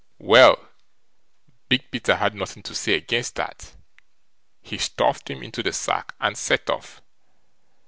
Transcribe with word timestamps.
Well! 0.17 0.67
Big 1.69 1.91
Peter 1.91 2.15
had 2.15 2.33
nothing 2.33 2.63
to 2.63 2.73
say 2.73 2.95
against 2.95 3.35
that, 3.35 3.75
he 4.59 4.79
stuffed 4.79 5.29
him 5.29 5.43
into 5.43 5.61
the 5.61 5.73
sack 5.73 6.15
and 6.19 6.35
set 6.35 6.71
off. 6.71 7.03